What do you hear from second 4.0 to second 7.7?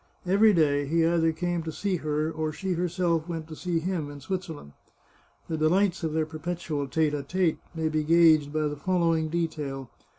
in Switzerland. The delights of their perpetual tete d tete